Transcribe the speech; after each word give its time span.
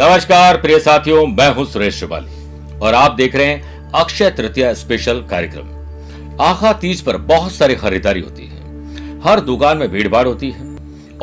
नमस्कार, 0.00 0.56
प्रिय 0.56 0.78
साथियों, 0.78 1.26
मैं 1.26 1.48
हूँ 1.54 1.64
सुरेश 1.66 1.96
श्रिवाली, 1.98 2.78
और 2.78 2.94
आप 2.94 3.12
देख 3.12 3.34
रहे 3.36 3.46
हैं 3.46 3.90
अक्षय 3.92 4.30
तृतीया 4.30 4.72
स्पेशल 4.74 5.20
कार्यक्रम। 5.22 6.36
आखा 6.40 6.72
तीज 6.72 7.00
पर 7.00 7.16
बहुत 7.22 7.52
सारी 7.52 7.74
खरीदारी 7.74 8.20
होती 8.20 8.46
है। 8.46 9.18
हर 9.22 9.40
दुकान 9.40 9.78
में 9.78 9.88
भीड़ 9.88 10.06
भाड़ 10.08 10.26
होती 10.28 10.50
है, 10.50 10.66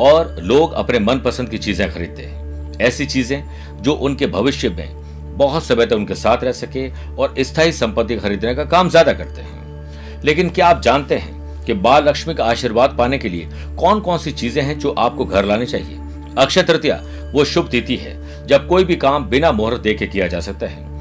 और 0.00 0.36
लोग 0.40 0.72
अपने 0.72 0.98
मनपसंद 0.98 1.48
की 1.48 1.58
चीज़ें 1.58 1.88
खरीदते 1.92 2.22
हैं। 2.22 2.78
ऐसी 2.80 3.06
चीज़ें 3.06 3.82
जो 3.82 3.94
उनके 3.94 4.26
भविष्य 4.26 4.68
में 4.68 5.36
बहुत 5.38 5.64
समय 5.64 5.86
तक 5.86 5.96
उनके 5.96 6.14
साथ 6.14 6.44
रह 6.44 6.52
सके 6.52 6.88
और 7.14 7.34
स्थायी 7.40 7.72
संपत्ति 7.72 8.16
खरीदने 8.16 8.54
का 8.54 8.64
काम 8.66 8.90
ज़्यादा 8.90 9.12
करते 9.12 9.42
हैं। 9.42 10.22
लेकिन 10.24 10.50
क्या 10.50 10.66
आप 10.66 10.82
जानते 10.82 11.16
हैं 11.16 11.64
कि 11.64 11.74
बाल 11.74 12.08
लक्ष्मी 12.08 12.34
का 12.34 12.44
आशीर्वाद 12.44 12.96
पाने 12.98 13.18
के 13.18 13.28
लिए 13.28 13.48
कौन 13.78 14.00
कौन 14.00 14.18
सी 14.18 14.32
चीज़ें 14.34 14.62
हैं 14.62 14.78
जो 14.78 14.90
आपको 14.90 15.24
घर 15.24 15.44
लानी 15.44 15.66
चाहिए? 15.66 15.98
अक्षय 16.38 16.62
तृतीया, 16.62 17.02
वो 17.32 17.44
शुभ 17.44 17.68
तिथि 17.70 17.96
है। 17.96 18.14
जब 18.46 18.68
कोई 18.68 18.84
भी 18.84 18.96
काम 18.96 19.24
बिना 19.24 19.52
मुहूर्त 19.52 19.80
देखे 19.80 20.06
किया 20.06 20.26
जा 20.26 20.40
सकता 20.40 20.66
है। 20.66 20.96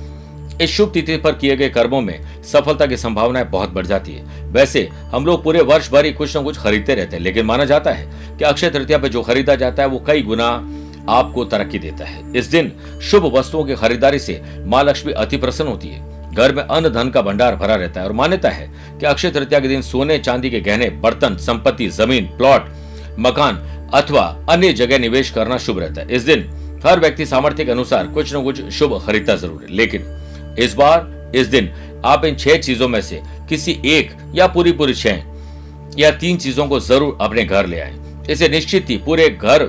इस 0.61 0.69
शुभ 0.69 0.91
तिथि 0.91 1.17
पर 1.17 1.31
किए 1.31 1.57
गए 1.57 1.69
कर्मों 1.69 2.01
में 2.01 2.43
सफलता 2.43 2.85
की 2.85 2.97
संभावनाएँ 2.97 3.45
बहुत 3.45 3.69
बढ़ 3.69 3.85
जाती 3.85 4.13
है। 4.13 4.23
वैसे, 4.45 4.89
हम 5.11 5.25
लोग 5.25 5.43
पूरे 5.43 5.61
वर्ष 5.61 5.91
भर 5.91 6.05
ही 6.05 6.11
कुछ 6.11 6.37
न 6.37 6.43
कुछ 6.43 6.57
खरीदते 6.57 6.95
रहते 6.95 7.15
हैं, 7.15 7.23
लेकिन 7.23 7.45
माना 7.45 7.65
जाता 7.65 7.91
है 7.91 8.37
कि 8.37 8.43
अक्षय 8.43 8.69
तृतीया 8.69 8.97
पर 8.97 9.07
जो 9.07 9.21
खरीदा 9.21 9.55
जाता 9.55 9.83
है, 9.83 9.89
वो 9.89 10.03
कई 10.07 10.21
गुना 10.21 10.69
आपको 11.09 11.45
तरक्की 11.45 11.79
देता 11.79 12.05
है। 12.05 12.33
इस 12.35 12.45
दिन 12.45 12.71
शुभ 13.01 13.25
वस्तुओं 13.25 13.63
की 13.63 13.75
खरीदारी 13.75 14.19
से 14.19 14.41
माँ 14.57 14.83
लक्ष्मी 14.83 15.13
अति 15.13 15.37
प्रसन्न 15.37 15.67
होती 15.67 15.87
है। 15.87 16.33
घर 16.33 16.55
में 16.55 16.63
अन्न, 16.63 16.89
धन 16.89 17.09
का 17.09 17.21
भंडार 17.21 17.55
भरा 17.55 17.75
रहता 17.75 18.01
है 18.01 18.07
और 18.07 18.13
मान्यता 18.13 18.49
है 18.49 18.71
कि 18.99 19.05
अक्षय 19.05 19.29
तृतीया 19.29 19.59
के 19.59 19.67
दिन 19.67 19.81
सोने, 19.81 20.19
चांदी 20.19 20.49
के 20.49 20.59
गहने, 20.61 20.89
बर्तन, 20.89 21.37
संपत्ति, 21.37 21.89
ज़मीन, 21.89 22.25
प्लॉट, 22.25 22.61
मकान 23.19 23.55
अथवा 23.93 24.45
अन्य 24.49 24.73
जगह 24.73 24.99
निवेश 24.99 25.29
करना 25.29 25.57
शुभ 25.57 25.79
रहता 25.79 26.01
है। 26.01 26.11
इस 26.11 26.21
दिन 26.21 26.64
हर 26.85 26.99
व्यक्ति 26.99 27.25
सामर्थ्य 27.25 27.65
के 27.65 27.71
अनुसार 27.71 28.07
कुछ 28.07 28.33
न 28.35 28.43
कुछ 28.43 28.61
शुभ 28.71 29.01
खरीदता 29.05 29.35
ज़रूर 29.35 29.61
है। 29.61 29.75
लेकिन 29.75 30.55
इस 30.59 30.73
बार, 30.73 31.31
इस 31.35 31.47
दिन, 31.47 31.69
आप 32.05 32.25
इन 32.25 32.35
छह 32.35 32.57
चीज़ों 32.57 32.87
में 32.87 33.01
से 33.01 33.21
किसी 33.49 33.79
एक 33.85 34.11
या 34.35 34.47
पूरी 34.47 34.71
पूरी 34.73 34.93
छह 34.95 35.23
या 35.97 36.11
तीन 36.13 36.37
चीज़ों 36.37 36.67
को 36.67 36.79
ज़रूर 36.81 37.17
अपने 37.21 37.43
घर 37.43 37.65
ले 37.65 37.79
आए। 37.79 37.93
इसे 38.29 38.49
निश्चित 38.49 38.89
ही 38.89 38.97
पूरे 38.97 39.29
घर, 39.29 39.63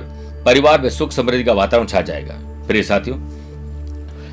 परिवार 0.45 0.81
में 0.81 0.89
सुख 0.89 1.11
समृद्धि 1.11 1.43
का 1.43 1.53
वातावरण 1.53 1.87
छा 1.87 2.01
जाएगा। 2.01 2.39
प्रिय 2.67 2.83
साथियों, 2.83 3.17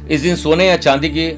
इस 0.07 0.21
दिन 0.21 0.37
सोने 0.37 0.67
या 0.67 0.77
चांदी 0.79 1.09
की 1.09 1.31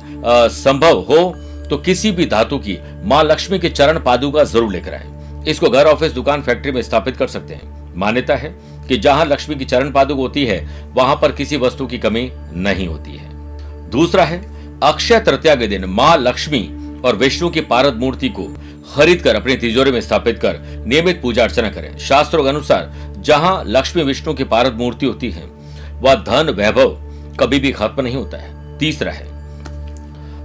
संभव 0.55 1.01
हो 1.03 1.35
तो 1.71 1.77
किसी 1.79 2.11
भी 2.13 2.27
धातु 2.27 2.59
की 2.59 2.79
माँ 3.05 3.23
लक्ष्मी 3.25 3.59
के 3.59 3.69
चरण 3.71 3.99
पादुका 4.01 4.45
ज़रूर 4.45 4.73
लेकर 4.73 4.95
आए। 4.95 5.45
इसको 5.45 5.69
घर, 5.69 5.87
ऑफ़िस, 5.87 6.13
दुकान, 6.13 6.43
फैक्ट्री 6.43 6.73
में 6.73 6.81
स्थापित 6.83 7.17
कर 7.17 7.27
सकते 7.29 7.55
हैं। 7.55 7.95
मान्यता 7.97 8.35
है 8.37 8.55
कि 8.89 8.97
जहाँ 8.97 9.25
लक्ष्मी 9.25 9.57
की 9.57 9.65
चरण 9.65 9.91
पादुक 9.93 10.19
होती 10.19 10.45
है, 10.45 10.59
वहाँ 10.95 11.17
पर 11.17 11.33
किसी 11.33 11.57
वस्तु 11.57 11.87
की 11.87 11.99
कमी 11.99 12.31
नहीं 12.53 12.87
होती 12.89 13.17
है। 13.17 13.91
दूसरा 13.91 14.25
है, 14.25 14.41
अक्षय 14.83 15.19
तृतीया 15.21 15.55
के 15.55 15.67
दिन 15.67 15.85
माँ 15.85 16.17
लक्ष्मी 16.19 16.63
और 17.05 17.17
विष्णु 17.17 17.49
की 17.51 17.61
पारद 17.63 17.97
मूर्ति 17.97 18.29
को 18.29 18.45
खरीद 18.95 19.23
कर 19.23 19.35
अपनी 19.35 19.57
तिजोरी 19.57 19.91
में 19.91 20.01
स्थापित 20.01 20.39
कर 20.39 20.59
नियमित 20.87 21.21
पूजा 21.23 21.45
अर्चना 21.45 21.71
करें। 21.71 21.97
शास्त्रों 21.99 22.43
के 22.43 22.49
अनुसार, 22.49 22.93
जहाँ 23.19 23.63
लक्ष्मी 23.67 24.03
विष्णु 24.03 24.35
की 24.35 24.45
पारद 24.45 24.75
मूर्ति 24.75 25.07
होती 25.07 25.31
है, 25.31 25.45
वह 26.01 26.15
धन 26.25 26.51
वैभव 26.51 26.97
कभी 27.41 27.59
भी 27.59 27.73
खत्म 27.73 28.03
नहीं 28.03 28.17
होता 28.17 28.39
है। 28.39 28.79
तीसरा 28.79 29.13
है, 29.13 29.25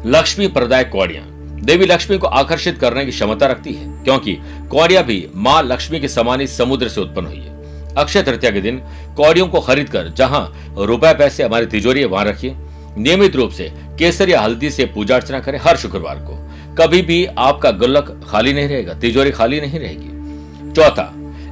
लक्ष्मी 0.07 0.47
प्रदाय 0.47 0.83
कौड़िया। 0.83 1.21
देवी 1.61 1.85
लक्ष्मी 1.85 2.17
को 2.17 2.27
आकर्षित 2.27 2.77
करने 2.77 3.05
की 3.05 3.11
क्षमता 3.11 3.47
रखती 3.47 3.73
है, 3.73 3.87
क्योंकि 4.03 4.33
कौड़िया 4.71 5.01
भी 5.01 5.25
माँ 5.35 5.61
लक्ष्मी 5.63 5.99
के 5.99 6.07
समान 6.07 6.45
समुद्र 6.47 6.87
से 6.89 7.01
उत्पन्न 7.01 7.27
हुई 7.27 7.37
है। 7.37 7.50
अक्षय 7.97 8.21
तृतीया 8.23 8.51
के 8.51 8.61
दिन 8.61 8.77
कौड़ियों 9.17 9.47
को 9.47 9.59
खरीद 9.59 9.89
कर 9.89 10.07
जहाँ 10.07 10.73
रुपए 10.77 11.13
पैसे 11.13 11.43
हमारी 11.43 11.65
तिजोरी 11.65 12.03
वहाँ 12.05 12.25
रखिए, 12.25 12.55
नियमित 12.97 13.35
रूप 13.35 13.51
से 13.51 13.71
केसर 13.99 14.29
या 14.29 14.41
हल्दी 14.41 14.69
से 14.69 14.85
पूजा 14.85 15.15
अर्चना 15.15 15.39
करें 15.39 15.59
हर 15.59 15.77
शुक्रवार 15.77 16.19
को। 16.19 16.37
कभी 16.75 17.01
भी 17.01 17.25
आपका 17.25 17.71
गुल्लक 17.71 18.09
खाली 18.29 18.53
नहीं 18.53 18.67
रहेगा, 18.67 18.93
तिजोरी 18.93 19.31
खाली 19.31 19.61
नहीं 19.61 19.79
रहेगी। 19.79 20.73
चौथा, 20.73 21.11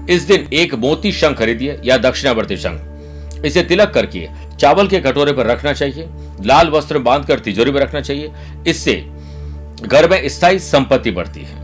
इस 0.10 0.24
दिन 0.24 0.48
एक 0.54 0.76
मोती 0.76 1.12
शंख 1.12 1.38
खरीदिए 1.38 1.80
या 1.84 1.98
दक्षिणावर्ती 1.98 2.58
शंख। 2.58 3.46
इसे 3.46 3.64
तिलक 3.64 3.90
करके 3.90 4.28
चावल 4.60 4.88
के 4.88 5.00
कटोरे 5.00 5.34
पर 5.34 5.46
रखना 5.46 5.74
चाहिए, 5.74 6.08
लाल 6.46 6.70
वस्त्र 6.70 7.00
बांधकर 7.00 7.40
तिजोरी 7.40 7.72
में 7.72 7.80
रखना 7.82 8.02
चाहिए। 8.02 8.32
इससे 8.68 8.96
घर 9.82 10.10
में 10.10 10.28
स्थायी 10.30 10.60
संपत्ति 10.60 11.12
बढ़ती 11.12 11.42
है। 11.42 11.58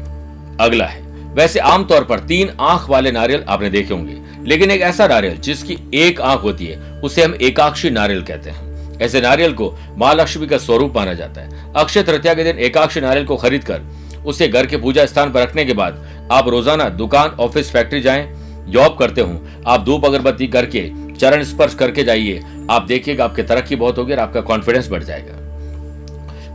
अगला 0.57 0.85
है, 0.85 1.01
वैसे 1.33 1.59
आमतौर 1.59 2.03
पर 2.03 2.19
तीन 2.19 2.51
आँख 2.59 2.89
वाले 2.89 3.11
नारियल 3.11 3.44
आपने 3.47 3.69
देखे 3.69 3.94
होंगे। 3.94 4.13
लेकिन 4.45 4.71
एक 4.71 4.81
ऐसा 4.81 5.07
नारियल 5.07 5.38
जिसकी 5.38 5.77
एक 5.94 6.21
आँख 6.21 6.42
होती 6.42 6.65
है, 6.65 6.80
उसे 7.01 7.24
हम 7.24 7.33
एकाक्षी 7.42 7.89
नारियल 7.89 8.21
कहते 8.24 8.50
हैं। 8.50 9.00
ऐसे 9.00 9.21
नारियल 9.21 9.53
को 9.53 9.74
महालक्ष्मी 9.97 10.47
का 10.47 10.57
स्वरूप 10.57 10.95
माना 10.95 11.13
जाता 11.13 11.42
है। 11.42 11.74
अक्षय 11.74 12.03
तृतीया 12.03 12.33
के 12.33 12.44
दिन 12.44 12.59
एकाक्षी 12.59 13.01
नारियल 13.01 13.25
को 13.25 13.38
खरीद 13.38 13.63
कर 13.63 13.81
उसे 14.25 14.47
घर 14.47 14.65
के 14.65 14.77
पूजा 14.77 15.06
स्थान 15.06 15.31
पर 15.31 15.42
रखने 15.42 15.65
के 15.65 15.74
बाद 15.74 16.27
आप 16.31 16.47
रोज़ाना 16.47 16.89
दुकान, 16.89 17.30
ऑफ़िस, 17.30 17.71
फैक्ट्री 17.71 18.01
जाएँ, 18.01 18.27
जॉब 18.68 18.97
करते 19.00 19.21
हो, 19.21 19.39
आप 19.68 19.83
धूप, 19.86 20.06
अगरबत्ती 20.06 20.48
करके, 20.48 20.89
चरण 21.15 21.44
स्पर्श 21.44 21.74
करके 21.75 22.03
जाइए, 22.03 22.41
आप 22.69 22.86
देखिएगा 22.88 23.24
आपकी 23.25 23.44
तरक्की 23.44 23.75
बहुत 23.75 23.98
होगी 23.98 24.13
और 24.13 24.19
आपका 24.19 24.41
कॉन्फिडेंस 24.41 24.89
बढ़ 24.89 25.03
जाएगा। 25.03 25.44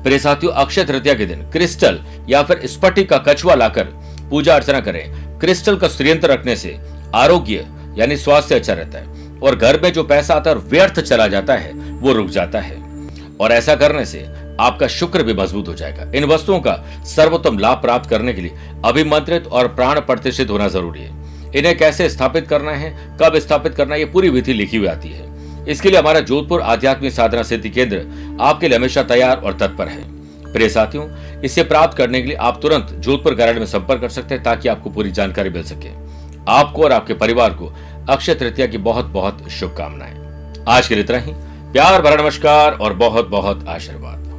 प्रिय 0.03 0.19
साथियों, 0.19 0.53
अक्षय 0.53 0.85
तृतीया 0.85 1.15
के 1.15 1.27
दिन 1.27 1.51
क्रिस्टल 1.51 2.01
या 2.29 2.43
फिर 2.43 2.67
स्पटिक 2.67 3.09
का 3.11 3.19
कछुआ 3.19 3.55
लाकर 3.55 3.85
पूजा 4.31 4.55
अर्चना 4.55 4.81
करें। 4.81 5.39
क्रिस्टल 5.41 5.77
का 5.77 5.89
श्रीयंत्र 5.89 6.31
रखने 6.31 6.57
से 6.57 6.79
आरोग्य 7.15 7.67
यानी 7.99 8.17
स्वास्थ्य 8.17 8.55
अच्छा 8.55 8.73
रहता 8.73 8.99
है। 8.99 9.39
और 9.43 9.57
घर 9.57 9.81
में 9.81 9.93
जो 9.93 10.05
पैसा 10.05 10.35
आता 10.35 10.51
है 10.51 10.57
व्यर्थ 10.57 11.01
चला 11.01 11.29
जाता 11.29 11.55
है, 11.55 11.73
वो 11.73 12.13
रुक 12.13 12.29
जाता 12.29 12.61
है। 12.61 12.79
और 13.41 13.53
ऐसा 13.53 13.75
करने 13.75 14.05
से 14.05 14.27
आपका 14.61 14.87
शुक्र 14.87 15.23
भी 15.23 15.35
मज़बूत 15.35 15.69
हो 15.69 15.75
जाएगा। 15.75 16.13
इन 16.15 16.25
वस्तुओं 16.25 16.61
का 16.61 16.85
सर्वोत्तम 17.05 17.59
लाभ 17.59 17.77
प्राप्त 17.77 18.11
करने 18.11 18.33
के 18.33 18.41
लिए 18.41 18.53
अभिमंत्रित 18.85 19.47
और 19.47 19.69
प्राण 19.69 20.01
प्रतिष्ठित 20.01 20.51
होना 20.51 20.69
ज़रूरी 20.69 21.01
है। 21.01 21.21
इन्हें 21.57 21.79
कैसे 21.79 22.09
स्थापित 22.09 22.47
करना 22.49 22.71
है, 22.71 23.17
कब 23.23 23.39
स्थापित 23.39 23.75
करना 23.75 23.95
है, 23.95 24.01
ये 24.01 24.07
पूरी 24.07 24.29
विधि 24.29 24.53
लिखी 24.53 24.77
हुई 24.77 24.87
आती 24.87 25.09
है। 25.09 25.31
इसके 25.69 25.91
लिए 25.91 25.99
हमारा 25.99 26.21
जोधपुर 26.21 26.61
आध्यात्मिक 26.61 27.13
साधना 27.13 27.43
सिद्धि 27.43 27.71
केंद्र 27.71 28.05
आपके 28.41 28.69
लिए 28.69 28.79
हमेशा 28.79 29.03
तैयार 29.03 29.37
और 29.37 29.53
तत्पर 29.53 29.89
है। 29.89 30.03
प्रिय 30.53 30.69
साथियों, 30.69 31.09
इसे 31.41 31.63
प्राप्त 31.63 31.97
करने 31.97 32.21
के 32.23 32.29
लिए 32.29 32.37
आप 32.37 32.59
तुरंत 32.63 32.89
जोधपुर 32.99 33.35
कार्यालय 33.35 33.59
में 33.59 33.67
संपर्क 33.67 34.01
कर 34.01 34.09
सकते 34.09 34.35
हैं 34.35 34.45
ताकि 34.45 34.69
आपको 34.69 34.91
पूरी 34.91 35.11
जानकारी 35.11 35.51
मिल 35.51 35.63
सके। 35.63 35.89
आपको 36.51 36.85
और 36.85 36.93
आपके 36.93 37.15
परिवार 37.15 37.51
को 37.51 37.77
अक्षय 38.09 38.35
तृतीया 38.35 38.67
की 38.67 38.79
बहुत 38.79 39.05
बहुत 39.05 39.49
शुभकामनाएँ। 39.49 40.17
आज 40.69 40.89
के 40.89 40.95
लिए 40.95 41.05
इतना 41.05 41.19
ही। 41.19 41.33
प्यार, 41.73 42.03
भरा 42.03 42.17
नमस्कार 42.17 42.73
और 42.73 42.93
बहुत 42.93 43.29
बहुत 43.29 43.69
आशीर्वाद। 43.69 44.30